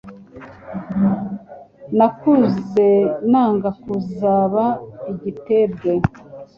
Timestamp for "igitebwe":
5.11-5.91